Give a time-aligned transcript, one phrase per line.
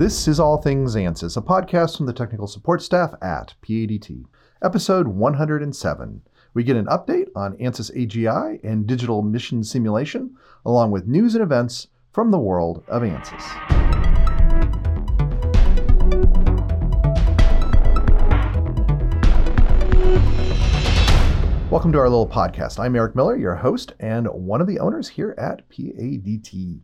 [0.00, 4.24] This is All Things ANSYS, a podcast from the technical support staff at PADT,
[4.64, 6.22] episode 107.
[6.54, 11.42] We get an update on ANSYS AGI and digital mission simulation, along with news and
[11.42, 13.44] events from the world of ANSYS.
[21.70, 22.78] Welcome to our little podcast.
[22.78, 26.80] I'm Eric Miller, your host and one of the owners here at PADT.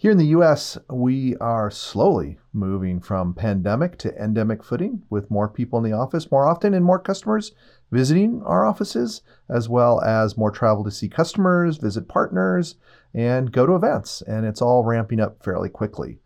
[0.00, 5.48] Here in the US, we are slowly moving from pandemic to endemic footing with more
[5.48, 7.50] people in the office more often and more customers
[7.90, 12.76] visiting our offices, as well as more travel to see customers, visit partners,
[13.12, 14.22] and go to events.
[14.22, 16.20] And it's all ramping up fairly quickly.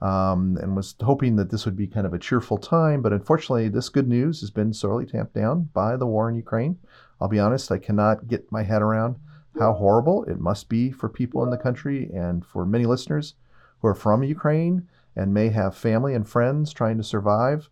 [0.00, 3.68] Um, and was hoping that this would be kind of a cheerful time, but unfortunately,
[3.68, 6.78] this good news has been sorely tamped down by the war in Ukraine.
[7.20, 9.16] I'll be honest, I cannot get my head around
[9.58, 13.34] how horrible it must be for people in the country and for many listeners
[13.80, 17.70] who are from Ukraine and may have family and friends trying to survive.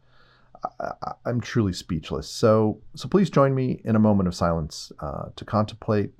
[0.80, 2.28] I, am truly speechless.
[2.28, 6.12] So, so please join me in a moment of silence uh, to contemplate,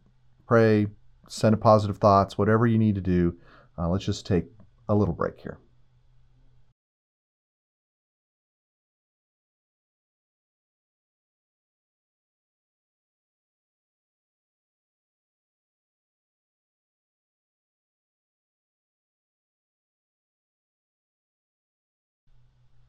[0.47, 0.86] pray,
[1.28, 3.38] send a positive thoughts, whatever you need to do.
[3.78, 4.44] Uh, let's just take
[4.88, 5.58] a little break here.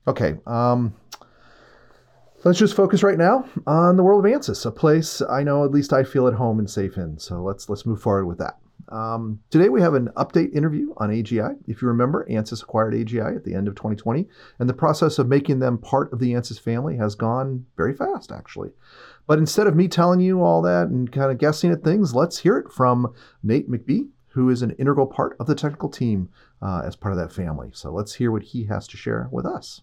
[0.07, 0.93] Okay, um,
[2.43, 5.71] let's just focus right now on the world of ANSYS, a place I know at
[5.71, 7.17] least I feel at home and safe in.
[7.17, 8.59] So let's let's move forward with that.
[8.89, 11.57] Um, today we have an update interview on AGI.
[11.67, 14.27] If you remember, ANSYS acquired AGI at the end of 2020,
[14.59, 18.31] and the process of making them part of the ANSYS family has gone very fast,
[18.31, 18.73] actually.
[19.25, 22.37] But instead of me telling you all that and kind of guessing at things, let's
[22.37, 23.11] hear it from
[23.41, 26.29] Nate McBee, who is an integral part of the technical team
[26.61, 27.71] uh, as part of that family.
[27.73, 29.81] So let's hear what he has to share with us.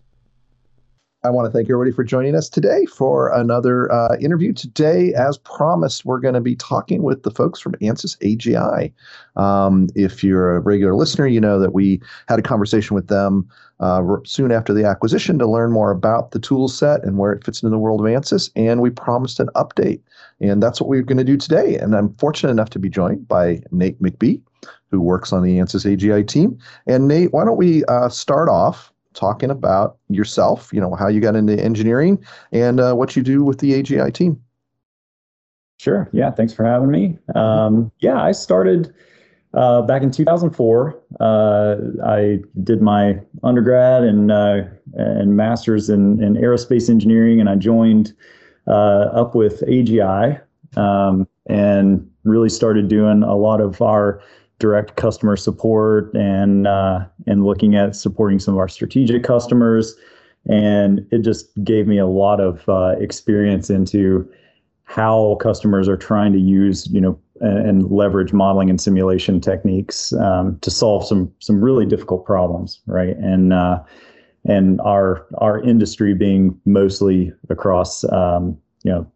[1.25, 4.53] I want to thank everybody for joining us today for another uh, interview.
[4.53, 8.93] Today, as promised, we're going to be talking with the folks from ANSYS AGI.
[9.41, 13.49] Um, if you're a regular listener, you know that we had a conversation with them
[13.79, 17.45] uh, soon after the acquisition to learn more about the tool set and where it
[17.45, 18.51] fits into the world of ANSYS.
[18.57, 20.01] And we promised an update.
[20.41, 21.77] And that's what we're going to do today.
[21.77, 24.41] And I'm fortunate enough to be joined by Nate McBee,
[24.91, 26.59] who works on the ANSYS AGI team.
[26.89, 31.21] And Nate, why don't we uh, start off talking about yourself, you know, how you
[31.21, 34.41] got into engineering and uh, what you do with the AGI team.
[35.79, 36.09] Sure.
[36.13, 36.31] Yeah.
[36.31, 37.19] Thanks for having me.
[37.35, 38.95] Um, yeah, I started
[39.55, 41.03] uh, back in 2004.
[41.21, 44.63] Uh, I did my undergrad and uh,
[44.95, 48.13] and master's in, in aerospace engineering, and I joined
[48.67, 50.41] uh, up with AGI
[50.77, 54.23] um, and really started doing a lot of our
[54.59, 59.97] direct customer support and uh, and looking at supporting some of our strategic customers,
[60.49, 64.31] and it just gave me a lot of uh, experience into
[64.85, 70.59] how customers are trying to use you know and, leverage modeling and simulation techniques um,
[70.61, 73.17] to solve some some really difficult problems, right?
[73.17, 73.83] And uh,
[74.45, 79.11] and our our industry being mostly across um, you know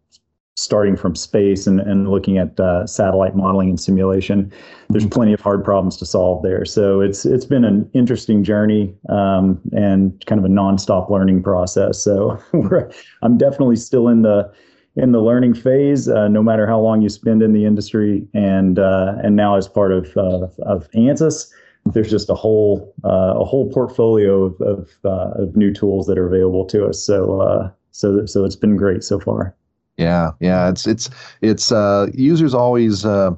[0.57, 4.51] starting from space and, and looking at uh, satellite modeling and simulation.
[4.89, 5.11] There's mm-hmm.
[5.11, 6.65] plenty of hard problems to solve there.
[6.65, 12.03] So it's it's been an interesting journey um, and kind of a nonstop learning process.
[12.03, 12.37] So
[13.21, 14.51] I'm definitely still in the
[14.95, 18.27] in the learning phase, uh, no matter how long you spend in the industry.
[18.33, 21.53] And uh, and now as part of uh, of ANSYS,
[21.85, 26.17] there's just a whole uh, a whole portfolio of of, uh, of, new tools that
[26.17, 27.03] are available to us.
[27.03, 29.55] So so so it's been great so far.
[29.97, 31.09] Yeah, yeah, it's it's
[31.41, 33.31] it's uh, users always uh,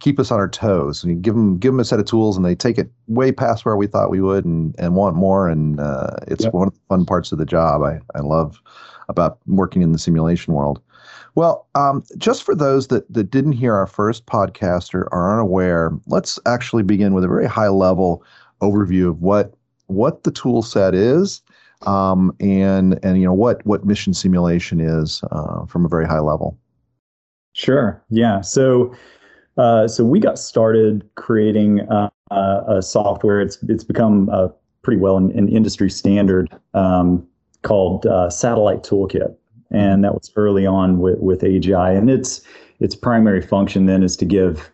[0.00, 1.02] keep us on our toes.
[1.02, 3.32] And you give them give them a set of tools, and they take it way
[3.32, 5.48] past where we thought we would, and and want more.
[5.48, 6.54] And uh, it's yep.
[6.54, 7.82] one of the fun parts of the job.
[7.82, 8.60] I I love
[9.08, 10.80] about working in the simulation world.
[11.34, 15.92] Well, um, just for those that that didn't hear our first podcast or are unaware,
[16.06, 18.24] let's actually begin with a very high level
[18.62, 19.52] overview of what
[19.88, 21.42] what the tool set is
[21.82, 26.20] um, and and you know what what mission simulation is uh, from a very high
[26.20, 26.58] level.
[27.52, 28.02] Sure.
[28.10, 28.40] Yeah.
[28.40, 28.94] So
[29.56, 33.40] uh, so we got started creating uh, a software.
[33.40, 34.30] It's it's become
[34.82, 37.26] pretty well an, an industry standard um,
[37.62, 39.34] called uh, Satellite Toolkit,
[39.72, 41.96] and that was early on with with AGI.
[41.96, 42.42] And its
[42.78, 44.70] its primary function then is to give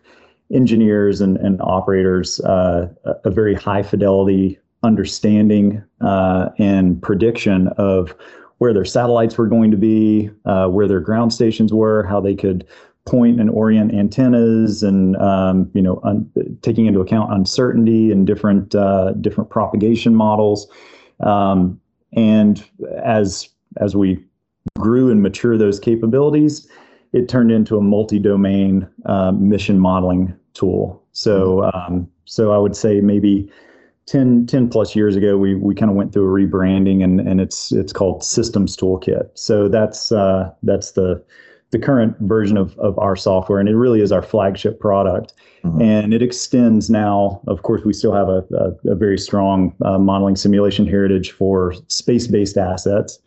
[0.53, 2.87] engineers and, and operators uh,
[3.23, 8.15] a very high fidelity understanding uh, and prediction of
[8.57, 12.35] where their satellites were going to be, uh, where their ground stations were, how they
[12.35, 12.65] could
[13.05, 16.29] point and orient antennas, and um, you know, un-
[16.61, 20.67] taking into account uncertainty and different uh, different propagation models.
[21.19, 21.79] Um,
[22.15, 22.63] and
[23.03, 24.23] as as we
[24.79, 26.67] grew and mature those capabilities,
[27.11, 31.03] it turned into a multi-domain uh, mission modeling tool.
[31.11, 31.93] So mm-hmm.
[31.93, 33.51] um, so I would say maybe
[34.05, 37.39] 10, 10 plus years ago, we we kind of went through a rebranding and and
[37.39, 39.29] it's it's called Systems Toolkit.
[39.35, 41.23] So that's uh, that's the
[41.73, 45.33] the current version of, of our software, and it really is our flagship product.
[45.63, 45.81] Mm-hmm.
[45.81, 47.41] And it extends now.
[47.47, 51.73] Of course, we still have a, a, a very strong uh, modeling simulation heritage for
[51.87, 53.19] space based assets.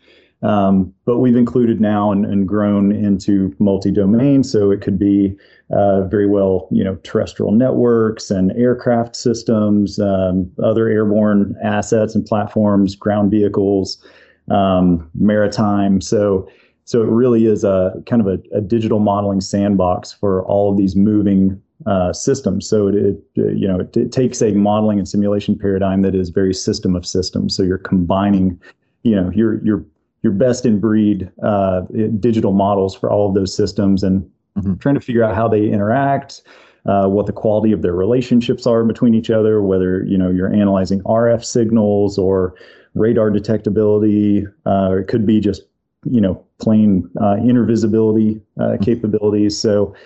[0.47, 5.37] Um, but we've included now and, and grown into multi-domain, so it could be
[5.71, 12.25] uh, very well, you know, terrestrial networks and aircraft systems, um, other airborne assets and
[12.25, 14.01] platforms, ground vehicles,
[14.49, 16.01] um, maritime.
[16.01, 16.49] So,
[16.85, 20.79] so it really is a kind of a, a digital modeling sandbox for all of
[20.79, 22.69] these moving uh, systems.
[22.69, 26.29] So it, it you know it, it, takes a modeling and simulation paradigm that is
[26.29, 27.57] very system of systems.
[27.57, 28.61] So you're combining,
[29.03, 29.85] you know, your your
[30.27, 31.83] your best in breed uh,
[32.19, 34.29] digital models for all of those systems and
[34.59, 34.75] mm-hmm.
[34.79, 36.43] trying to figure out how they interact.
[36.85, 40.53] Uh, what the quality of their relationships are between each other, whether you know you're
[40.53, 42.55] analyzing RF signals or
[42.95, 45.63] radar detectability, uh, or it could be just
[46.05, 48.85] you know plain uh, intervisibility uh, mm-hmm.
[48.85, 49.59] capabilities.
[49.59, 49.97] So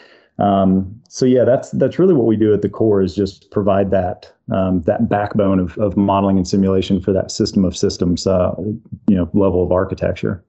[0.41, 3.91] um, so yeah, that's that's really what we do at the core is just provide
[3.91, 8.55] that um, that backbone of, of modeling and simulation for that system of systems, uh,
[8.59, 10.43] you know, level of architecture.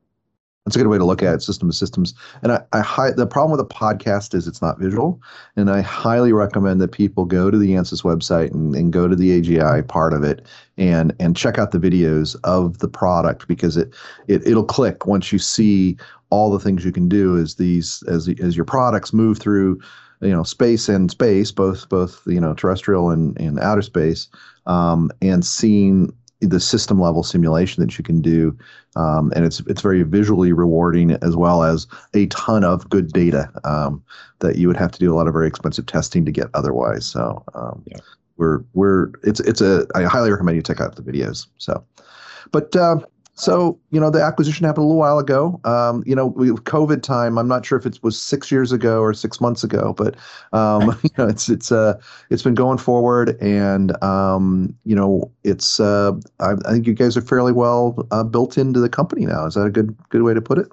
[0.65, 2.13] That's a good way to look at it, system systems.
[2.43, 5.19] And I, I hi- the problem with a podcast is it's not visual,
[5.55, 9.15] and I highly recommend that people go to the ANSYS website and, and go to
[9.15, 10.45] the AGI part of it
[10.77, 13.93] and and check out the videos of the product because it,
[14.27, 15.97] it it'll click once you see
[16.29, 19.79] all the things you can do as these as as your products move through
[20.21, 24.27] you know space and space both both you know terrestrial and, and outer space
[24.67, 28.57] um, and seeing the system level simulation that you can do
[28.95, 33.49] um, and it's it's very visually rewarding as well as a ton of good data
[33.63, 34.03] um,
[34.39, 37.05] that you would have to do a lot of very expensive testing to get otherwise
[37.05, 37.97] so um, yeah.
[38.37, 41.83] we're we're it's it's a I highly recommend you check out the videos so
[42.51, 42.97] but uh,
[43.33, 45.59] so, you know, the acquisition happened a little while ago.
[45.63, 47.37] Um, you know, we, COVID time.
[47.37, 50.15] I'm not sure if it was six years ago or six months ago, but
[50.53, 51.99] um, you know, it's it's uh
[52.29, 57.15] it's been going forward, and um, you know, it's uh, I, I think you guys
[57.15, 59.45] are fairly well uh, built into the company now.
[59.45, 60.67] Is that a good good way to put it?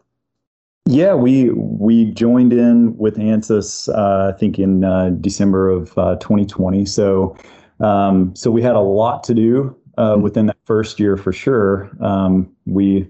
[0.84, 6.16] Yeah, we we joined in with ANSYS, uh, I think in uh, December of uh,
[6.16, 6.87] 2020.
[6.87, 7.37] So
[7.81, 11.90] um, so we had a lot to do uh, within that first year for sure.
[12.00, 13.06] Um, we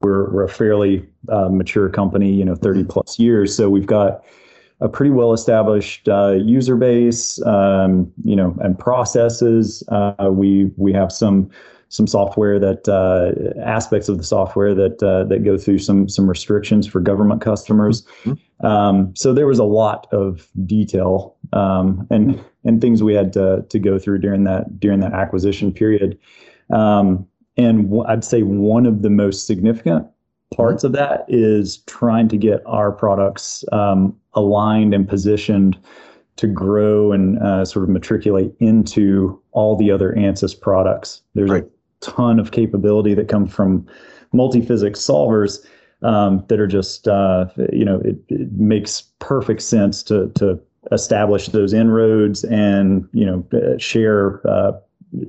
[0.00, 2.88] we're, we're a fairly uh, mature company, you know, 30 mm-hmm.
[2.88, 3.54] plus years.
[3.54, 4.24] So we've got
[4.80, 9.82] a pretty well established uh, user base, um, you know, and processes.
[9.88, 11.50] Uh, we we have some
[11.90, 16.28] some software that uh, aspects of the software that uh, that go through some some
[16.28, 18.06] restrictions for government customers.
[18.24, 18.66] Mm-hmm.
[18.66, 23.64] Um, so there was a lot of detail um, and and things we had to
[23.68, 26.18] to go through during that during that acquisition period.
[26.70, 30.06] Um, and w- I'd say one of the most significant
[30.54, 35.78] parts of that is trying to get our products um, aligned and positioned
[36.36, 41.22] to grow and uh, sort of matriculate into all the other ANSYS products.
[41.34, 41.64] There's right.
[41.64, 41.68] a
[42.00, 43.86] ton of capability that come from
[44.32, 45.66] multi-physics solvers
[46.02, 50.60] um, that are just uh, you know it, it, makes perfect sense to to
[50.92, 54.72] establish those inroads and you know uh, share uh,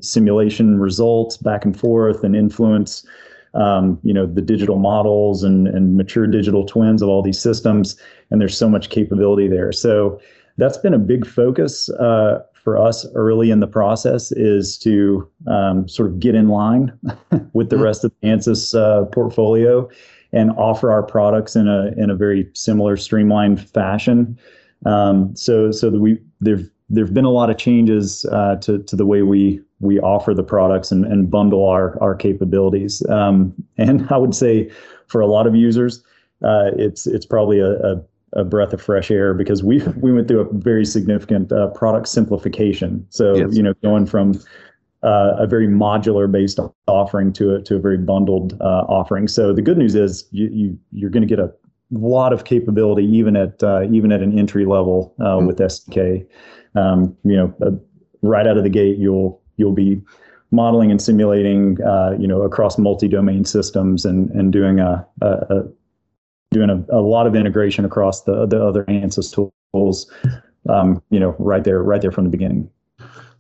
[0.02, 3.06] simulation results back and forth and influence
[3.54, 7.98] um, you know the digital models and and mature digital twins of all these systems
[8.30, 10.20] and there's so much capability there so
[10.58, 15.88] that's been a big focus uh, for us early in the process is to um,
[15.88, 16.92] sort of get in line
[17.54, 17.86] with the mm-hmm.
[17.86, 19.90] rest of the ANSYS uh, portfolio
[20.32, 24.38] and offer our products in a in a very similar streamlined fashion.
[24.86, 28.96] Um, so so that we there've there've been a lot of changes uh, to to
[28.96, 33.06] the way we we offer the products and, and bundle our our capabilities.
[33.10, 34.72] Um, and I would say
[35.08, 36.04] for a lot of users,
[36.44, 38.02] uh, it's it's probably a, a
[38.34, 42.08] a breath of fresh air because we we went through a very significant uh, product
[42.08, 43.06] simplification.
[43.10, 43.56] So yes.
[43.56, 44.40] you know, going from
[45.04, 49.28] uh, a very modular based offering to a to a very bundled uh, offering.
[49.28, 51.54] So the good news is you, you you're going to get a
[51.92, 55.48] lot of capability even at uh, even at an entry level mm-hmm.
[55.48, 56.26] with STK.
[56.76, 57.72] Um, you know, uh,
[58.22, 60.02] right out of the gate, you'll you'll be
[60.52, 65.64] modeling and simulating, uh, you know, across multi-domain systems and and doing a, a, a
[66.52, 69.34] doing a, a lot of integration across the the other ANSYS
[69.74, 70.12] tools,
[70.70, 72.70] um, you know, right there, right there from the beginning.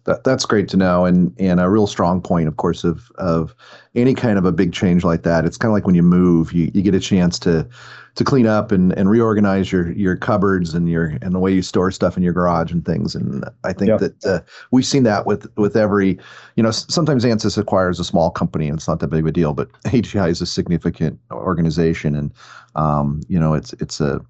[0.05, 3.53] That, that's great to know, and and a real strong point, of course, of of
[3.95, 5.45] any kind of a big change like that.
[5.45, 7.67] It's kind of like when you move, you, you get a chance to
[8.15, 11.61] to clean up and, and reorganize your your cupboards and your and the way you
[11.61, 13.15] store stuff in your garage and things.
[13.15, 13.99] And I think yep.
[13.99, 14.39] that uh,
[14.71, 16.17] we've seen that with with every,
[16.55, 19.31] you know, sometimes ANSYS acquires a small company and it's not that big of a
[19.31, 22.33] deal, but AGI is a significant organization, and
[22.75, 24.21] um, you know, it's it's a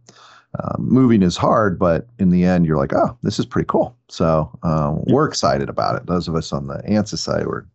[0.60, 3.96] um, moving is hard, but in the end, you're like, oh, this is pretty cool.
[4.08, 6.08] So uh, we're excited about it.
[6.08, 7.68] Those of us on the ANSYS side were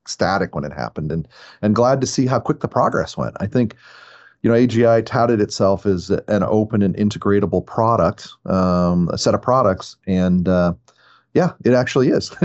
[0.00, 1.26] ecstatic when it happened, and
[1.62, 3.36] and glad to see how quick the progress went.
[3.40, 3.74] I think,
[4.42, 9.42] you know, AGI touted itself as an open and integratable product, um, a set of
[9.42, 10.72] products, and uh,
[11.34, 12.34] yeah, it actually is.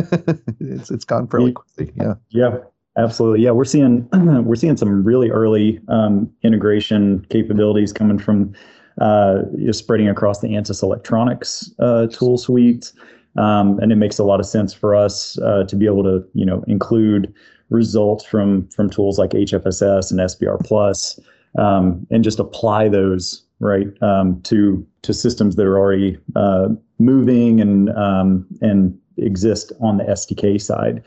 [0.60, 1.92] it's it's gone fairly quickly.
[1.96, 2.16] Yeah.
[2.30, 2.58] Yeah.
[2.98, 3.52] Absolutely, yeah.
[3.52, 4.08] We're seeing
[4.46, 8.54] we're seeing some really early um, integration capabilities coming from
[9.02, 12.94] uh, spreading across the ANSYS Electronics uh, tool suite.
[13.38, 16.25] Um, and it makes a lot of sense for us uh, to be able to,
[16.34, 17.34] you know, include
[17.70, 21.20] results from from tools like HFSS and SBR Plus,
[21.58, 26.70] um, and just apply those right um, to to systems that are already uh,
[27.00, 31.04] moving and um, and exist on the STK side.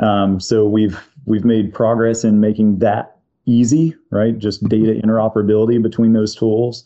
[0.00, 3.16] Um, so we've we've made progress in making that
[3.46, 4.36] easy, right?
[4.36, 6.84] Just data interoperability between those tools.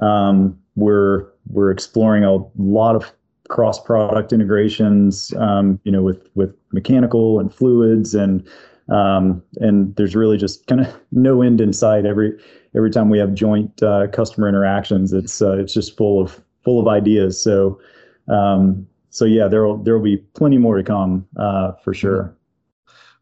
[0.00, 3.12] Um, we're we're exploring a lot of
[3.48, 8.46] cross product integrations, um, you know, with with mechanical and fluids and
[8.88, 12.06] um, and there's really just kind of no end in sight.
[12.06, 12.32] Every
[12.76, 16.80] every time we have joint uh, customer interactions, it's uh, it's just full of full
[16.80, 17.40] of ideas.
[17.40, 17.80] So
[18.28, 22.36] um, so yeah, there'll there'll be plenty more to come uh, for sure.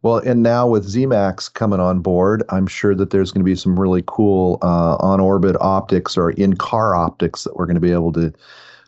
[0.02, 3.54] Well, and now with Zemax coming on board, I'm sure that there's going to be
[3.54, 7.80] some really cool uh, on orbit optics or in car optics that we're going to
[7.80, 8.32] be able to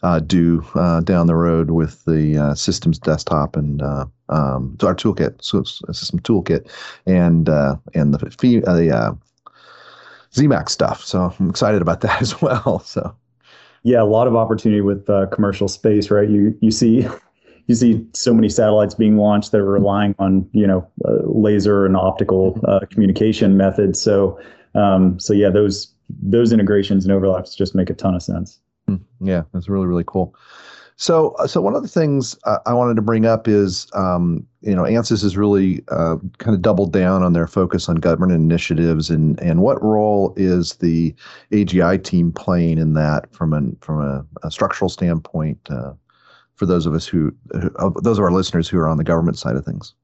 [0.04, 4.94] uh, do uh, down the road with the uh, systems desktop and uh, um, our
[4.94, 6.70] toolkit, so system toolkit,
[7.06, 9.18] and uh, and the the
[10.34, 11.02] Zemax stuff.
[11.02, 12.80] So I'm excited about that as well.
[12.80, 13.16] So.
[13.82, 16.28] Yeah, a lot of opportunity with commercial space, right?
[16.28, 17.06] You you see
[17.66, 21.86] you see so many satellites being launched that are relying on you know uh, laser
[21.86, 24.00] and optical uh, communication methods.
[24.00, 24.38] So
[24.74, 28.60] um, so yeah, those those integrations and overlaps just make a ton of sense.
[29.24, 30.34] Yeah, that's really really cool.
[30.96, 34.76] So, uh, so one of the things I wanted to bring up is, um, you
[34.76, 39.10] know, ANSYS has really uh, kind of doubled down on their focus on government initiatives,
[39.10, 41.12] and and what role is the
[41.50, 45.58] AGI team playing in that from an from a, a structural standpoint?
[45.68, 45.94] Uh,
[46.54, 49.36] for those of us who, who those of our listeners who are on the government
[49.36, 49.94] side of things?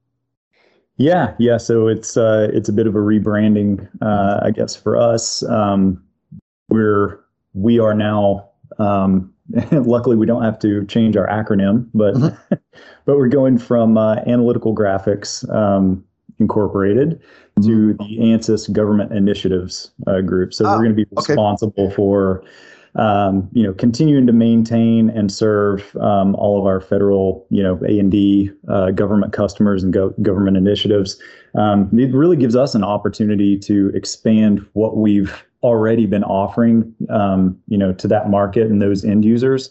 [0.97, 1.57] Yeah, yeah.
[1.57, 5.43] So it's uh, it's a bit of a rebranding, uh, I guess, for us.
[5.45, 6.03] Um,
[6.69, 7.21] we're
[7.55, 8.50] we are now.
[8.81, 9.33] Um,
[9.73, 12.55] luckily, we don't have to change our acronym, but mm-hmm.
[13.05, 16.05] but we're going from uh, Analytical Graphics um,
[16.39, 17.21] Incorporated
[17.59, 17.69] mm-hmm.
[17.69, 20.55] to the ANSYS Government Initiatives uh, Group.
[20.55, 21.95] So we're going to be responsible okay.
[21.95, 22.45] for
[22.97, 27.79] um, you know, continuing to maintain and serve um, all of our federal, you know,
[27.87, 31.21] A and D uh, government customers and go- government initiatives.
[31.55, 37.59] Um, it really gives us an opportunity to expand what we've already been offering, um,
[37.69, 39.71] you know, to that market and those end users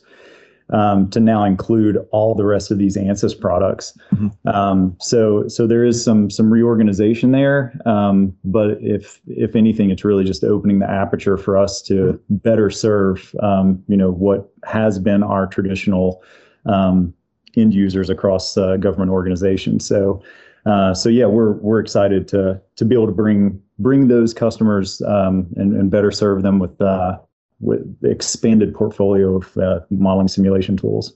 [0.72, 3.98] um, to now include all the rest of these ANSYS products.
[4.14, 4.48] Mm-hmm.
[4.48, 10.04] Um, so so there is some some reorganization there, um, but if if anything, it's
[10.04, 15.00] really just opening the aperture for us to better serve um, you know what has
[15.00, 16.24] been our traditional
[16.66, 17.14] um,
[17.58, 19.86] end users across uh, government organizations.
[19.86, 20.22] So.
[20.66, 25.02] Uh, so yeah, we're we're excited to to be able to bring bring those customers
[25.04, 27.18] um, and, and better serve them with uh,
[27.62, 31.14] with expanded portfolio of uh, modeling simulation tools.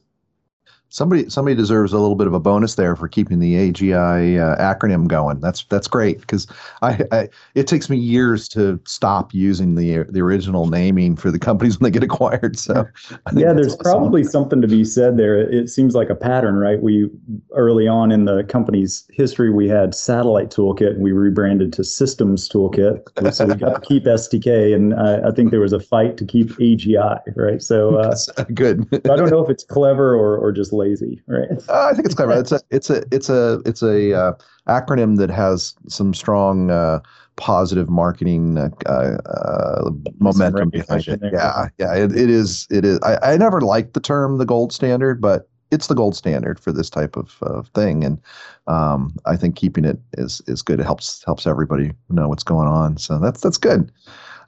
[0.93, 4.55] Somebody somebody deserves a little bit of a bonus there for keeping the AGI uh,
[4.61, 5.39] acronym going.
[5.39, 6.45] That's that's great because
[6.83, 11.39] I, I, it takes me years to stop using the the original naming for the
[11.39, 12.59] companies when they get acquired.
[12.59, 12.87] So
[13.33, 13.79] yeah, there's awesome.
[13.79, 15.39] probably something to be said there.
[15.39, 16.79] It seems like a pattern, right?
[16.79, 17.09] We
[17.55, 22.47] early on in the company's history we had Satellite Toolkit and we rebranded to Systems
[22.47, 26.17] Toolkit, so we got to keep STK, and uh, I think there was a fight
[26.17, 27.63] to keep AGI, right?
[27.63, 28.15] So uh,
[28.53, 28.87] good.
[28.93, 31.49] I don't know if it's clever or or just lazy, right?
[31.69, 32.33] Uh, I think it's clever.
[32.39, 34.33] It's a it's a it's a it's a uh,
[34.67, 36.99] acronym that has some strong uh,
[37.35, 41.21] positive marketing uh, uh, momentum behind it.
[41.31, 41.95] Yeah, yeah.
[41.95, 42.99] It, it is it is.
[43.01, 46.71] I, I never liked the term the gold standard, but it's the gold standard for
[46.71, 48.21] this type of, of thing, and
[48.67, 50.79] um, I think keeping it is is good.
[50.79, 52.97] It helps helps everybody know what's going on.
[52.97, 53.91] So that's that's good.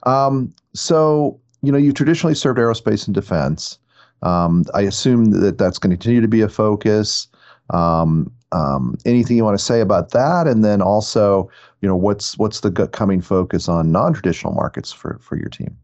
[0.04, 3.78] Um, so you know, you traditionally served aerospace and defense.
[4.22, 7.28] Um, I assume that that's going to continue to be a focus.
[7.70, 12.38] Um, um, anything you want to say about that, and then also, you know, what's
[12.38, 15.76] what's the coming focus on non-traditional markets for for your team?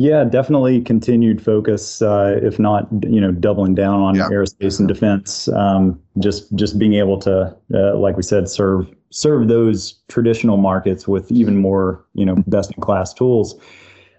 [0.00, 4.28] Yeah, definitely continued focus, uh, if not, you know, doubling down on yeah.
[4.28, 5.48] aerospace and defense.
[5.48, 11.08] Um, just just being able to, uh, like we said, serve serve those traditional markets
[11.08, 13.60] with even more, you know, best in class tools.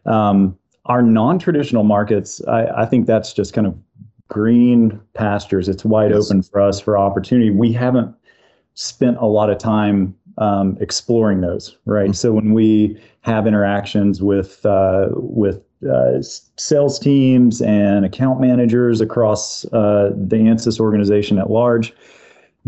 [0.06, 0.58] Um,
[0.90, 3.78] our non-traditional markets, I, I, think that's just kind of
[4.28, 5.70] green pastures.
[5.70, 6.26] It's wide yes.
[6.26, 7.52] open for us for opportunity.
[7.52, 8.14] We haven't
[8.74, 12.06] spent a lot of time um, exploring those, right?
[12.06, 12.14] Mm-hmm.
[12.14, 16.22] So when we have interactions with uh, with uh,
[16.58, 21.94] sales teams and account managers across uh, the ANSYS organization at large.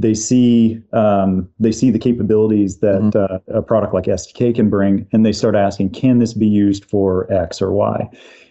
[0.02, 3.54] They see um, they see the capabilities that mm-hmm.
[3.54, 6.86] uh, a product like STK can bring, and they start asking, "Can this be used
[6.86, 8.10] for X or Y?"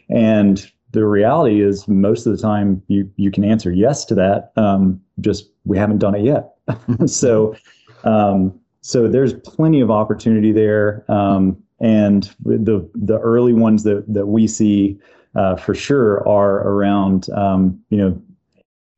[0.09, 4.53] And the reality is, most of the time, you you can answer yes to that.
[4.57, 6.51] Um, just we haven't done it yet.
[7.07, 7.57] so
[8.05, 11.05] um, so there's plenty of opportunity there.
[11.09, 14.99] Um, and the the early ones that that we see
[15.35, 18.23] uh, for sure are around um, you know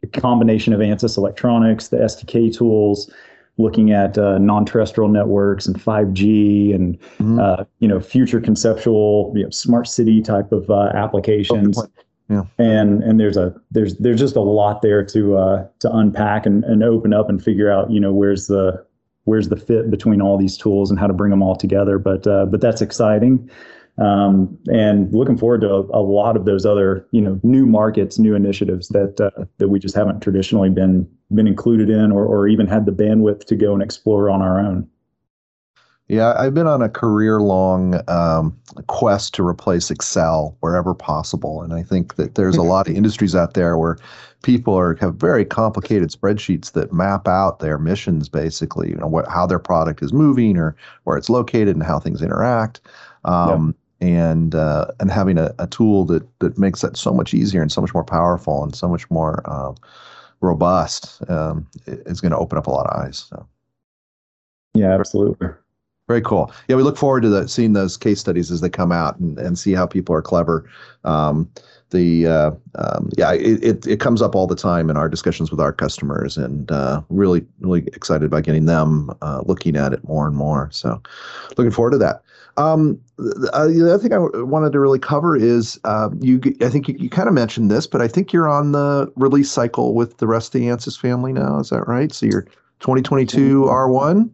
[0.03, 3.11] a combination of ANSYS electronics, the STK tools,
[3.59, 7.39] looking at uh, non-terrestrial networks and 5G and mm-hmm.
[7.39, 11.79] uh, you know future conceptual you know, smart city type of uh, applications.
[11.79, 11.87] Oh,
[12.29, 12.43] yeah.
[12.59, 16.65] And and there's a there's there's just a lot there to uh, to unpack and,
[16.65, 18.85] and open up and figure out you know where's the
[19.25, 21.99] where's the fit between all these tools and how to bring them all together.
[21.99, 23.51] But uh, but that's exciting,
[23.99, 28.19] um, and looking forward to a, a, lot of those other you know new markets,
[28.19, 32.49] new initiatives that uh, that we just haven't traditionally been been included in, or or
[32.49, 34.89] even had the bandwidth to go and explore on our own.
[36.09, 41.63] Yeah, I've been on a career long um, quest to replace Excel wherever possible.
[41.63, 43.97] And I think that there's a lot of industries out there where
[44.43, 49.29] people are have very complicated spreadsheets that map out their missions basically, you know, what
[49.29, 52.81] how their product is moving or where it's located and how things interact.
[53.25, 57.62] Um, And uh, and having a, a tool that that makes that so much easier
[57.62, 59.73] and so much more powerful and so much more uh,
[60.41, 63.27] robust um, is going to open up a lot of eyes.
[63.31, 63.47] So.
[64.75, 65.51] Yeah, absolutely.
[66.09, 66.53] Very cool.
[66.67, 69.38] Yeah, we look forward to the, seeing those case studies as they come out and,
[69.38, 70.69] and see how people are clever.
[71.05, 71.49] Um,
[71.92, 75.61] the uh, um, yeah, it, it, comes up all the time in our discussions with
[75.61, 80.26] our customers, and uh, really really excited about getting them uh, looking at it more
[80.26, 80.68] and more.
[80.72, 81.00] So,
[81.57, 82.22] looking forward to that.
[82.57, 83.00] Um,
[83.52, 86.40] uh, the other thing I wanted to really cover is um, you.
[86.61, 89.50] I think you, you kind of mentioned this, but I think you're on the release
[89.50, 91.61] cycle with the rest of the Ansys family now.
[91.61, 92.12] Is that right?
[92.12, 92.42] So you're
[92.81, 94.31] 2022 R1.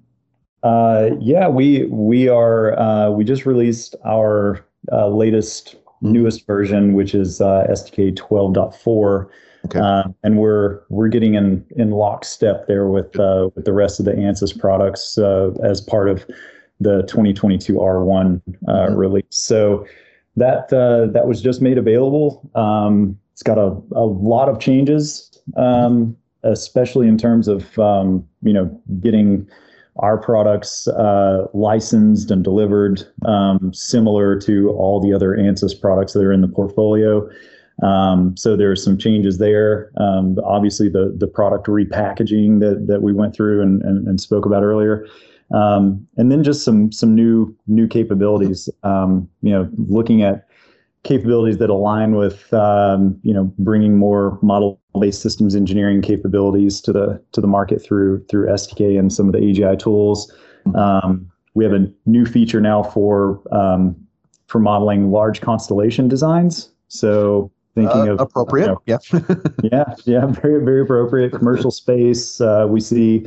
[0.62, 5.76] Uh, yeah, we we are uh, we just released our uh, latest.
[6.00, 9.28] Newest version, which is uh, STK 12.4.
[9.64, 9.80] Okay.
[9.80, 14.06] Uh, and we're we're getting in in lockstep there with uh, with the rest of
[14.06, 16.24] the ANSYS products uh, as part of
[16.80, 18.94] the 2022 R1 uh, mm-hmm.
[18.94, 19.24] release.
[19.30, 19.87] So
[20.37, 22.48] that uh, that was just made available.
[22.54, 28.52] Um, it's got a, a lot of changes, um, especially in terms of um, you
[28.52, 28.66] know
[29.00, 29.48] getting
[29.98, 36.22] our products uh, licensed and delivered um, similar to all the other ANSYS products that
[36.22, 37.28] are in the portfolio.
[37.82, 39.92] Um, so there are some changes there.
[39.96, 44.44] Um, obviously, the the product repackaging that that we went through and, and, and spoke
[44.46, 45.06] about earlier,
[45.54, 48.68] um, and then just some some new new capabilities.
[48.82, 50.48] Um, you know, looking at
[51.04, 54.38] capabilities that align with um, you know bringing more
[54.98, 59.32] model-based systems engineering capabilities to the to the market through through STK and some of
[59.32, 60.32] the AGI tools.
[60.74, 63.96] Um, we have a new feature now for um,
[64.46, 66.70] for modeling large constellation designs.
[66.88, 69.34] So thinking uh, of appropriate, you know, yeah,
[69.72, 72.40] yeah, yeah, very very appropriate commercial space.
[72.40, 73.26] Uh, we see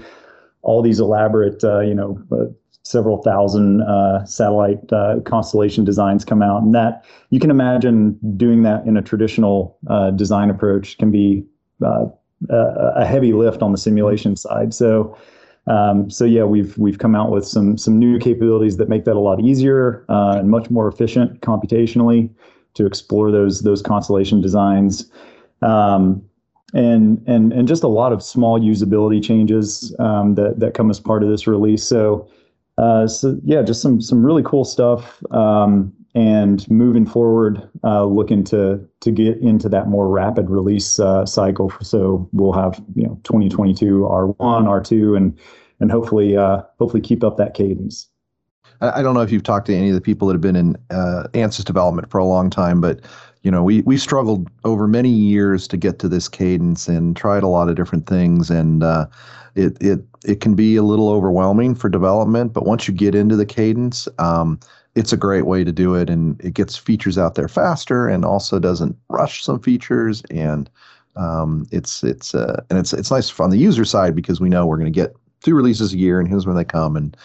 [0.63, 2.45] all these elaborate, uh, you know, uh,
[2.83, 8.63] several thousand uh, satellite uh, constellation designs come out, and that you can imagine doing
[8.63, 11.43] that in a traditional uh, design approach can be
[11.83, 12.05] uh,
[12.49, 14.73] a heavy lift on the simulation side.
[14.73, 15.17] So.
[15.67, 19.15] Um, so yeah, we've we've come out with some some new capabilities that make that
[19.15, 22.31] a lot easier uh, and much more efficient computationally
[22.73, 25.11] to explore those those constellation designs.
[25.61, 26.23] Um,
[26.73, 30.99] and and and just a lot of small usability changes um, that that come as
[30.99, 31.83] part of this release.
[31.83, 32.27] So
[32.77, 35.21] uh, so yeah, just some some really cool stuff.
[35.31, 41.25] Um, and moving forward, uh, looking to to get into that more rapid release uh,
[41.25, 41.71] cycle.
[41.81, 45.37] So we'll have you know 2022 R1, R2, and
[45.79, 48.07] and hopefully uh, hopefully keep up that cadence.
[48.81, 50.75] I don't know if you've talked to any of the people that have been in
[50.89, 53.01] uh, ANSYS development for a long time, but
[53.43, 57.43] you know, we we struggled over many years to get to this cadence and tried
[57.43, 59.07] a lot of different things, and uh,
[59.55, 62.53] it it it can be a little overwhelming for development.
[62.53, 64.59] But once you get into the cadence, um,
[64.95, 68.25] it's a great way to do it, and it gets features out there faster, and
[68.25, 70.69] also doesn't rush some features, and
[71.15, 74.65] um, it's it's uh, and it's it's nice on the user side because we know
[74.65, 77.15] we're going to get two releases a year, and here's when they come, and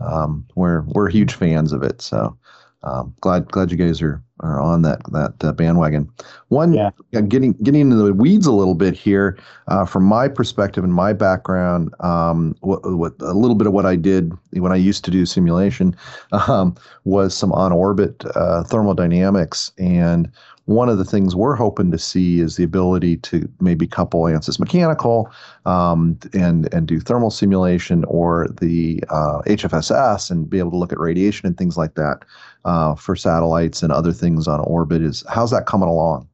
[0.00, 2.00] um, we're we're huge fans of it.
[2.00, 2.36] So
[2.82, 6.10] um, glad glad you guys are are on that that uh, bandwagon.
[6.48, 6.90] One, yeah.
[7.28, 11.12] getting getting into the weeds a little bit here, uh, from my perspective and my
[11.12, 15.10] background, um, what, what, a little bit of what I did when I used to
[15.10, 15.96] do simulation
[16.32, 20.30] um, was some on orbit uh, thermodynamics, and
[20.66, 24.58] one of the things we're hoping to see is the ability to maybe couple ANSYS
[24.58, 25.30] mechanical
[25.64, 30.92] um, and and do thermal simulation or the uh, HFSS and be able to look
[30.92, 32.24] at radiation and things like that
[32.64, 35.02] uh, for satellites and other things on orbit.
[35.02, 36.28] Is how's that coming along?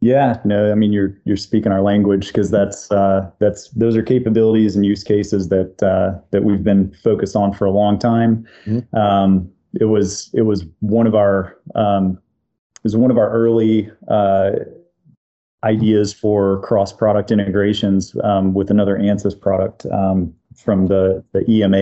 [0.00, 4.02] Yeah, no, I mean you're you're speaking our language because that's uh, that's those are
[4.02, 8.46] capabilities and use cases that uh, that we've been focused on for a long time.
[8.66, 8.96] Mm-hmm.
[8.96, 12.18] Um, it was it was one of our um,
[12.84, 14.50] was one of our early uh,
[15.64, 21.76] ideas for cross product integrations um, with another ANSYS product um, from the, the EMA
[21.76, 21.80] uh,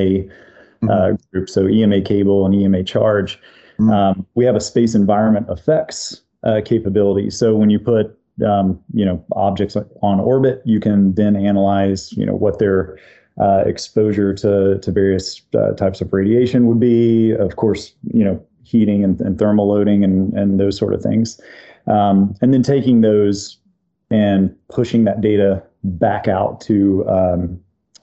[0.83, 1.15] mm-hmm.
[1.33, 1.49] group.
[1.49, 3.39] So EMA cable and EMA charge.
[3.79, 3.91] Mm-hmm.
[3.91, 7.31] Um, we have a space environment effects uh, capability.
[7.31, 12.27] So when you put um, you know objects on orbit, you can then analyze you
[12.27, 12.99] know what their
[13.41, 17.33] uh, exposure to to various uh, types of radiation would be.
[17.33, 21.41] Of course, you know heating and, and thermal loading and, and those sort of things.
[21.87, 23.59] Um, and then taking those
[24.11, 27.61] and pushing that data back out to um,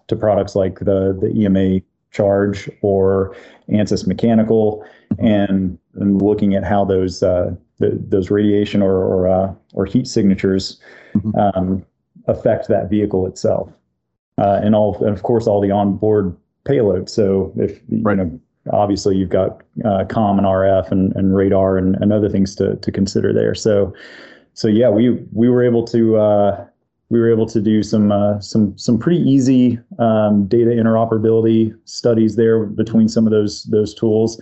[0.08, 1.82] to products like the the EMA
[2.14, 3.36] charge or
[3.70, 4.86] ANSYS mechanical
[5.20, 10.08] and, and looking at how those uh, the, those radiation or or, uh, or heat
[10.08, 10.80] signatures
[11.16, 11.38] mm-hmm.
[11.40, 11.86] um,
[12.28, 13.70] affect that vehicle itself
[14.38, 18.18] uh, and all and of course all the onboard payload so if right.
[18.18, 18.40] you know
[18.72, 22.76] obviously you've got uh, com and RF and, and radar and, and other things to,
[22.78, 23.56] to consider there.
[23.56, 23.94] So,
[24.54, 26.66] so yeah, we, we were able to, uh,
[27.10, 32.36] we were able to do some, uh, some, some pretty easy um, data interoperability studies
[32.36, 34.42] there between some of those, those tools.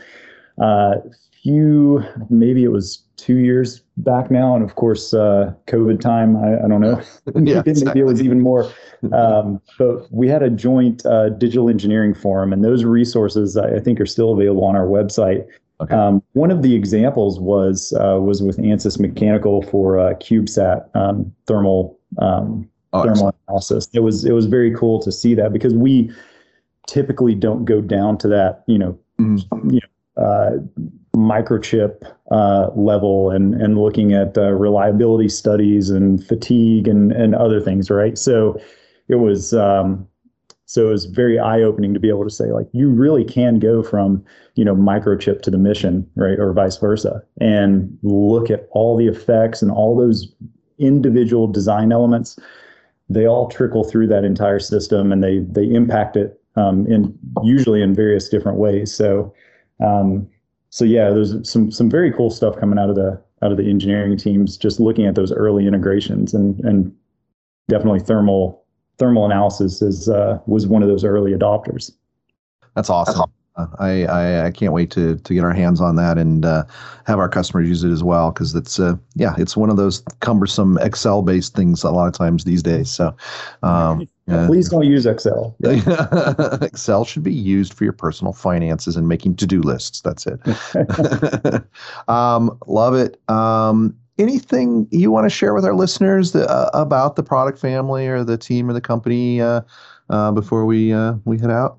[0.62, 0.96] Uh,
[1.42, 6.36] few, maybe it was two years back now, and of course, uh, COVID time.
[6.38, 7.02] I, I don't know.
[7.26, 8.02] yeah, maybe exactly.
[8.02, 8.72] it was even more.
[9.12, 13.80] Um, but we had a joint uh, digital engineering forum, and those resources I, I
[13.80, 15.46] think are still available on our website.
[15.82, 15.96] Okay.
[15.96, 21.34] Um, one of the examples was uh, was with ANSYS Mechanical for uh, CubeSat um,
[21.48, 23.90] thermal um, oh, thermal analysis.
[23.94, 26.12] It was it was very cool to see that because we
[26.88, 29.70] typically don't go down to that you know, mm-hmm.
[29.70, 30.52] you know uh,
[31.16, 37.62] microchip uh, level and and looking at uh, reliability studies and fatigue and and other
[37.62, 38.18] things, right?
[38.18, 38.60] So
[39.08, 40.08] it was um,
[40.66, 43.60] so it was very eye opening to be able to say like you really can
[43.60, 44.24] go from
[44.56, 49.08] you know microchip to the mission, right, or vice versa, and look at all the
[49.08, 50.34] effects and all those
[50.82, 52.38] individual design elements.
[53.10, 57.82] They all trickle through that entire system and they they impact it um, in usually
[57.82, 58.94] in various different ways.
[58.94, 59.34] So
[59.80, 60.28] um,
[60.70, 63.70] so yeah, there's some some very cool stuff coming out of the out of the
[63.70, 66.96] engineering teams just looking at those early integrations and and
[67.68, 68.64] definitely thermal
[68.98, 71.92] thermal analysis is uh, was one of those early adopters.
[72.76, 73.32] That's awesome.
[73.58, 76.64] I, I, I can't wait to to get our hands on that and uh,
[77.06, 80.04] have our customers use it as well because it's uh, yeah it's one of those
[80.22, 82.90] cumbersome Excel based things a lot of times these days.
[82.90, 83.16] So
[83.64, 84.08] um,
[84.48, 85.56] please don't use Excel.
[85.60, 86.58] Yeah.
[86.62, 90.02] Excel should be used for your personal finances and making to do lists.
[90.02, 91.64] That's it.
[92.08, 93.20] um, love it.
[93.30, 98.08] Um, anything you want to share with our listeners that, uh, about the product family
[98.08, 99.62] or the team or the company uh,
[100.10, 101.78] uh, before we uh, we head out?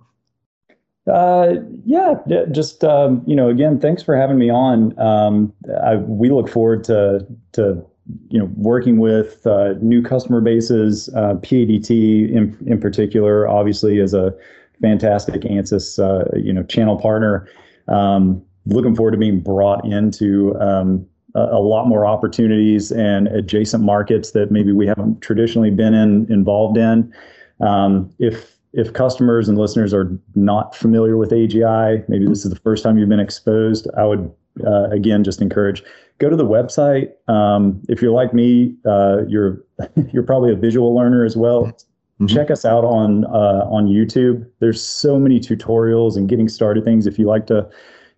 [1.10, 2.14] Uh, yeah,
[2.52, 4.96] just um, you know, again, thanks for having me on.
[5.00, 7.84] Um, I, we look forward to to
[8.28, 11.90] you know working with uh, new customer bases, uh, PADT
[12.30, 14.32] in in particular, obviously is a
[14.80, 17.48] fantastic ANSYS uh, you know channel partner.
[17.88, 23.82] Um, looking forward to being brought into um, a, a, lot more opportunities and adjacent
[23.82, 27.12] markets that maybe we haven't traditionally been in involved in.
[27.60, 32.58] Um, if if customers and listeners are not familiar with AGI, maybe this is the
[32.60, 34.32] first time you've been exposed, I would
[34.66, 35.82] uh, again just encourage
[36.18, 37.10] go to the website.
[37.28, 39.62] Um, if you're like me, uh, you're
[40.12, 41.64] you're probably a visual learner as well.
[41.64, 42.26] Mm-hmm.
[42.26, 44.48] Check us out on uh, on YouTube.
[44.60, 47.06] There's so many tutorials and getting started things.
[47.06, 47.68] If you like to,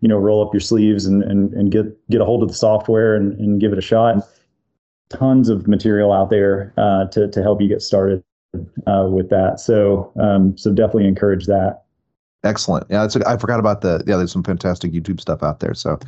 [0.00, 2.54] you know, roll up your sleeves and and, and get get a hold of the
[2.54, 4.16] software and, and give it a shot.
[5.10, 8.22] tons of material out there uh, to to help you get started
[8.86, 9.60] uh, with that.
[9.60, 11.84] So um, so definitely encourage that.
[12.44, 12.86] Excellent.
[12.90, 14.16] Yeah, it's I forgot about the yeah.
[14.16, 15.72] There's some fantastic YouTube stuff out there.
[15.72, 15.98] So,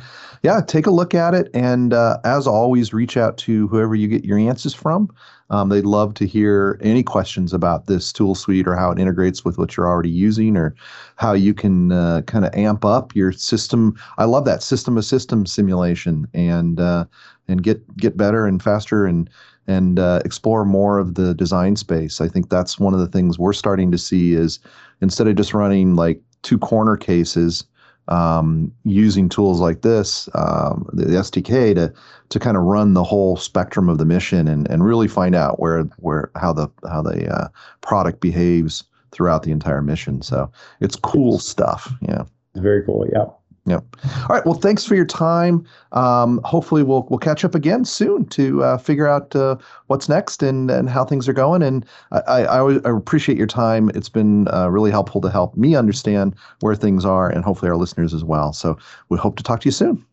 [0.43, 4.07] yeah, take a look at it, and uh, as always, reach out to whoever you
[4.07, 5.09] get your answers from.
[5.49, 9.45] Um, they'd love to hear any questions about this tool suite or how it integrates
[9.45, 10.75] with what you're already using, or
[11.15, 13.95] how you can uh, kind of amp up your system.
[14.17, 17.05] I love that system of system simulation, and uh,
[17.47, 19.29] and get get better and faster and
[19.67, 22.21] and uh, explore more of the design space.
[22.21, 24.59] I think that's one of the things we're starting to see is
[25.01, 27.65] instead of just running like two corner cases
[28.07, 31.93] um, using tools like this, um, the, the, STK, to
[32.29, 35.59] to kind of run the whole spectrum of the mission and, and really find out
[35.59, 37.47] where where how the how the uh,
[37.81, 40.21] product behaves throughout the entire mission.
[40.21, 41.93] So it's cool stuff.
[42.01, 42.23] Yeah.
[42.55, 43.07] Very cool.
[43.11, 43.25] Yeah.
[43.67, 43.81] Yeah.
[44.05, 44.45] All right.
[44.45, 45.67] Well, thanks for your time.
[45.91, 50.41] Um, hopefully, we'll we'll catch up again soon to uh, figure out uh, what's next
[50.41, 51.61] and and how things are going.
[51.61, 53.91] And I I, I, I appreciate your time.
[53.93, 57.75] It's been uh, really helpful to help me understand where things are, and hopefully our
[57.75, 58.53] listeners as well.
[58.53, 58.77] So
[59.09, 60.05] we hope to talk to you soon.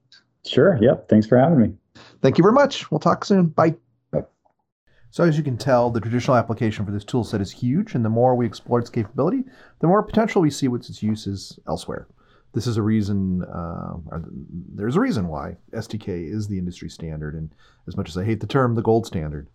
[0.45, 0.77] Sure.
[0.83, 1.09] Yep.
[1.09, 1.73] Thanks for having me.
[2.23, 2.91] Thank you very much.
[2.91, 3.47] We'll talk soon.
[3.47, 3.77] Bye.
[5.13, 8.05] So as you can tell, the traditional application for this tool set is huge, and
[8.05, 9.45] the more we explore its capability,
[9.79, 12.09] the more potential we see with its uses elsewhere.
[12.55, 13.95] This is a reason, uh,
[14.75, 17.35] there's a reason why STK is the industry standard.
[17.35, 17.53] And
[17.89, 19.49] as much as I hate the term, the gold standard,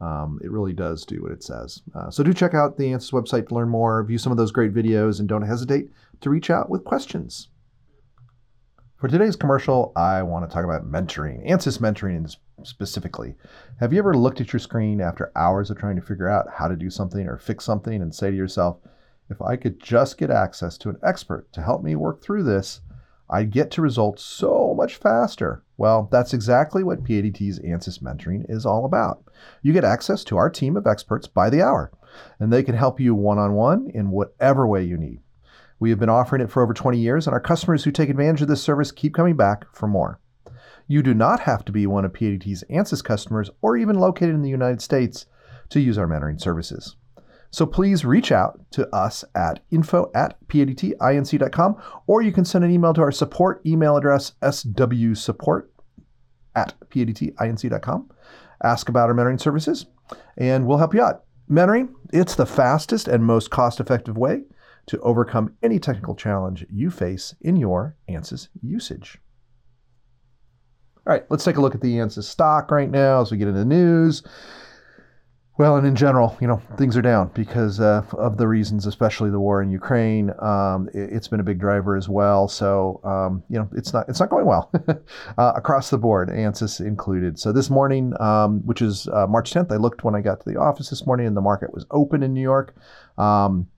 [0.00, 1.82] um, it really does do what it says.
[1.94, 4.52] Uh, so do check out the ANSYS website to learn more, view some of those
[4.52, 5.90] great videos, and don't hesitate
[6.20, 7.48] to reach out with questions.
[8.96, 13.34] For today's commercial, I want to talk about mentoring, ANSYS mentoring specifically.
[13.80, 16.68] Have you ever looked at your screen after hours of trying to figure out how
[16.68, 18.78] to do something or fix something and say to yourself,
[19.30, 22.80] if I could just get access to an expert to help me work through this,
[23.30, 25.62] I'd get to results so much faster.
[25.76, 29.24] Well, that's exactly what PADT's ANSYS mentoring is all about.
[29.62, 31.90] You get access to our team of experts by the hour,
[32.38, 35.20] and they can help you one on one in whatever way you need.
[35.80, 38.42] We have been offering it for over 20 years, and our customers who take advantage
[38.42, 40.20] of this service keep coming back for more.
[40.86, 44.42] You do not have to be one of PADT's ANSYS customers or even located in
[44.42, 45.26] the United States
[45.70, 46.96] to use our mentoring services.
[47.54, 51.76] So please reach out to us at info at padtinc.com
[52.08, 55.68] or you can send an email to our support email address, swsupport
[56.56, 58.10] at padtinc.com.
[58.64, 59.86] Ask about our mentoring services
[60.36, 61.26] and we'll help you out.
[61.48, 64.42] Mentoring, it's the fastest and most cost effective way
[64.86, 69.20] to overcome any technical challenge you face in your ANSYS usage.
[71.06, 73.46] All right, let's take a look at the ANSYS stock right now as we get
[73.46, 74.24] into the news.
[75.56, 79.30] Well, and in general, you know, things are down because uh, of the reasons, especially
[79.30, 80.32] the war in Ukraine.
[80.40, 82.48] Um, it, has been a big driver as well.
[82.48, 84.72] So, um, you know, it's not it's not going well
[85.38, 87.38] uh, across the board, ANSYS included.
[87.38, 90.50] So this morning, um, which is uh, March 10th, I looked when I got to
[90.50, 92.74] the office this morning, and the market was open in New York.
[93.16, 93.68] Um,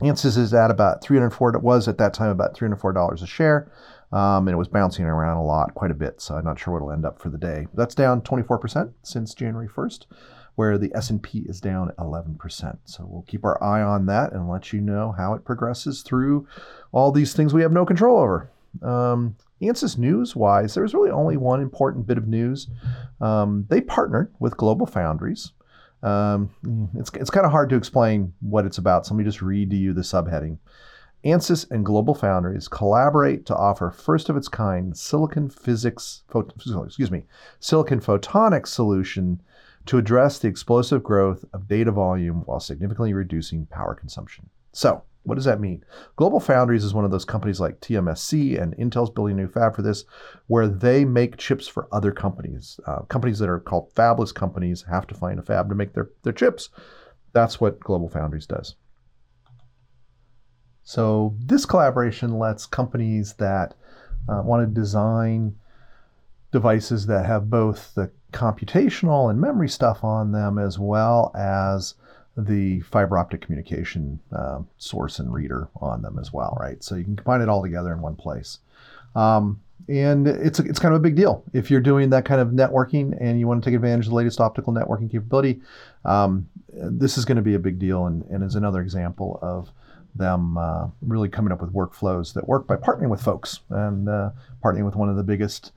[0.00, 1.56] ANSYS is at about 304.
[1.56, 3.72] It was at that time about 304 dollars a share.
[4.10, 6.22] Um, and it was bouncing around a lot, quite a bit.
[6.22, 7.66] So I'm not sure what it'll end up for the day.
[7.74, 10.06] That's down 24% since January 1st
[10.58, 12.78] where the S&P is down 11%.
[12.84, 16.48] So we'll keep our eye on that and let you know how it progresses through
[16.90, 18.50] all these things we have no control over.
[18.82, 22.66] Um, ANSYS news wise, there was really only one important bit of news.
[23.20, 25.52] Um, they partnered with Global Foundries.
[26.02, 26.50] Um,
[26.96, 29.70] it's it's kind of hard to explain what it's about, so let me just read
[29.70, 30.58] to you the subheading.
[31.24, 37.26] ANSYS and Global Foundries collaborate to offer first of its kind silicon physics, excuse me,
[37.60, 39.40] silicon photonics solution
[39.88, 44.50] to address the explosive growth of data volume while significantly reducing power consumption.
[44.72, 45.82] So, what does that mean?
[46.16, 49.74] Global Foundries is one of those companies like TSMC and Intel's building a new fab
[49.74, 50.04] for this,
[50.46, 52.78] where they make chips for other companies.
[52.86, 56.10] Uh, companies that are called fabless companies have to find a fab to make their,
[56.22, 56.68] their chips.
[57.32, 58.74] That's what Global Foundries does.
[60.82, 63.74] So, this collaboration lets companies that
[64.28, 65.56] uh, want to design
[66.52, 71.94] devices that have both the computational and memory stuff on them, as well as
[72.36, 76.82] the fiber optic communication uh, source and reader on them as well, right?
[76.84, 78.58] So you can combine it all together in one place.
[79.16, 81.42] Um, and it's, it's kind of a big deal.
[81.52, 84.16] If you're doing that kind of networking and you want to take advantage of the
[84.16, 85.60] latest optical networking capability,
[86.04, 89.70] um, this is going to be a big deal and, and is another example of
[90.14, 94.30] them uh, really coming up with workflows that work by partnering with folks and uh,
[94.62, 95.72] partnering with one of the biggest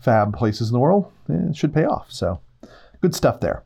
[0.00, 2.10] fab places in the world, it should pay off.
[2.10, 2.40] So
[3.00, 3.64] good stuff there.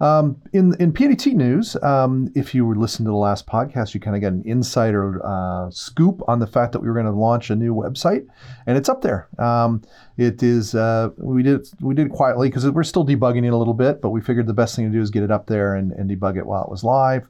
[0.00, 4.00] Um, in in PADT news, um, if you were listening to the last podcast, you
[4.00, 7.12] kind of got an insider uh, scoop on the fact that we were going to
[7.12, 8.24] launch a new website,
[8.66, 9.28] and it's up there.
[9.38, 9.82] Um,
[10.16, 13.56] it is uh, we did we did it quietly because we're still debugging it a
[13.56, 15.74] little bit, but we figured the best thing to do is get it up there
[15.74, 17.26] and, and debug it while it was live.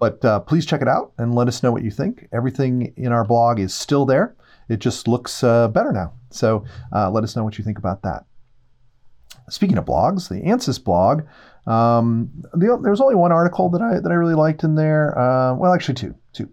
[0.00, 2.28] But uh, please check it out and let us know what you think.
[2.32, 4.34] Everything in our blog is still there.
[4.68, 6.12] It just looks uh, better now.
[6.30, 6.64] So
[6.94, 8.24] uh, let us know what you think about that.
[9.48, 11.22] Speaking of blogs, the ANSYS blog
[11.68, 15.16] um, the, there's only one article that I that I really liked in there.
[15.18, 16.14] Uh, well, actually, two.
[16.32, 16.48] Two.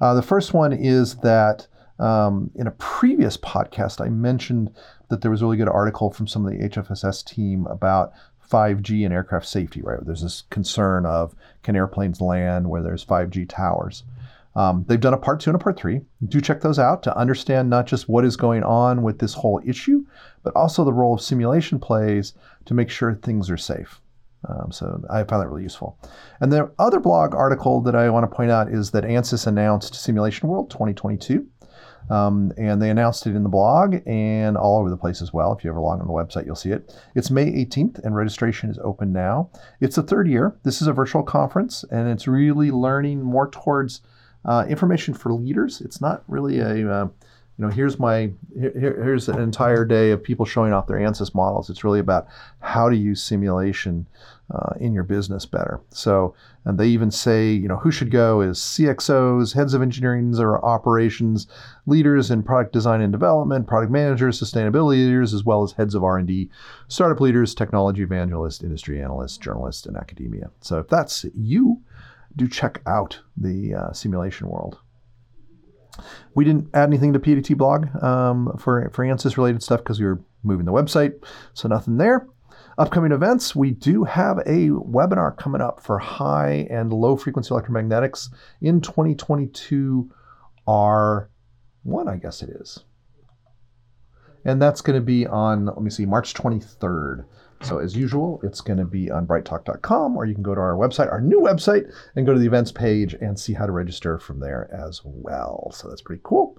[0.00, 1.66] Uh, the first one is that
[1.98, 4.70] um, in a previous podcast, I mentioned
[5.08, 8.12] that there was a really good article from some of the HFSS team about
[8.50, 9.80] 5G and aircraft safety.
[9.80, 14.04] Right, there's this concern of can airplanes land where there's 5G towers.
[14.54, 16.02] Um, they've done a part two and a part three.
[16.28, 19.60] Do check those out to understand not just what is going on with this whole
[19.64, 20.04] issue,
[20.42, 22.34] but also the role of simulation plays
[22.66, 24.00] to make sure things are safe.
[24.48, 25.98] Um, so I found that really useful.
[26.40, 29.94] And the other blog article that I want to point out is that ANSYS announced
[29.94, 31.46] Simulation World 2022.
[32.10, 35.52] Um, and they announced it in the blog and all over the place as well.
[35.52, 36.92] If you ever log on the website, you'll see it.
[37.14, 39.50] It's May 18th, and registration is open now.
[39.80, 40.56] It's the third year.
[40.64, 44.00] This is a virtual conference, and it's really learning more towards
[44.44, 45.80] uh, information for leaders.
[45.80, 47.08] It's not really a uh,
[47.58, 51.34] you know, here's my here, here's an entire day of people showing off their ANSYS
[51.34, 51.68] models.
[51.68, 52.26] It's really about
[52.60, 54.06] how to use simulation
[54.50, 55.80] uh, in your business better.
[55.90, 60.34] So, and they even say, you know, who should go is CXOs, heads of engineering
[60.38, 61.46] or operations,
[61.86, 66.04] leaders in product design and development, product managers, sustainability leaders, as well as heads of
[66.04, 66.50] R&D,
[66.88, 70.50] startup leaders, technology evangelists, industry analysts, journalists, and academia.
[70.62, 71.82] So, if that's you,
[72.36, 74.78] do check out the uh, simulation world.
[76.34, 80.06] We didn't add anything to PADT blog um, for, for ANSYS related stuff because we
[80.06, 82.26] were moving the website, so nothing there.
[82.78, 88.30] Upcoming events, we do have a webinar coming up for high and low frequency electromagnetics
[88.62, 90.10] in 2022
[90.66, 91.28] R1,
[92.08, 92.84] I guess it is.
[94.44, 97.24] And that's going to be on, let me see, March 23rd.
[97.62, 100.74] So, as usual, it's going to be on brighttalk.com, or you can go to our
[100.74, 104.18] website, our new website, and go to the events page and see how to register
[104.18, 105.70] from there as well.
[105.72, 106.58] So, that's pretty cool.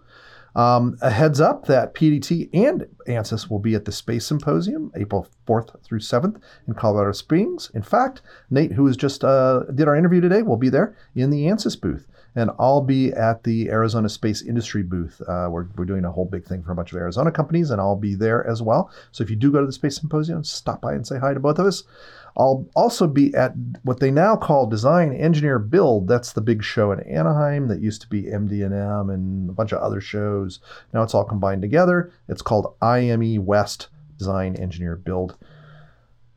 [0.55, 5.27] Um, a heads up that PADT and ANSYS will be at the Space Symposium April
[5.47, 7.71] 4th through 7th in Colorado Springs.
[7.73, 11.31] In fact, Nate, who was just uh, did our interview today, will be there in
[11.31, 15.21] the ANSYS booth and I'll be at the Arizona Space Industry booth.
[15.21, 17.79] Uh, we're, we're doing a whole big thing for a bunch of Arizona companies, and
[17.79, 18.91] I'll be there as well.
[19.11, 21.39] So if you do go to the Space Symposium, stop by and say hi to
[21.39, 21.83] both of us.
[22.35, 26.07] I'll also be at what they now call Design Engineer Build.
[26.07, 29.81] That's the big show in Anaheim that used to be MD&M and a bunch of
[29.81, 30.59] other shows.
[30.93, 32.11] Now it's all combined together.
[32.27, 35.37] It's called IME West Design Engineer Build.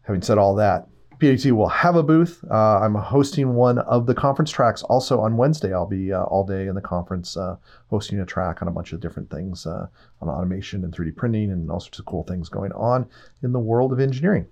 [0.03, 0.87] Having said all that,
[1.19, 2.45] PADT will have a booth.
[2.51, 5.73] Uh, I'm hosting one of the conference tracks also on Wednesday.
[5.73, 7.57] I'll be uh, all day in the conference uh,
[7.89, 9.87] hosting a track on a bunch of different things uh,
[10.21, 13.09] on automation and 3D printing and all sorts of cool things going on
[13.43, 14.47] in the world of engineering.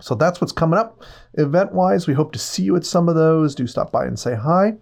[0.00, 1.02] So that's what's coming up
[1.34, 2.06] event wise.
[2.06, 3.54] We hope to see you at some of those.
[3.54, 4.74] Do stop by and say hi.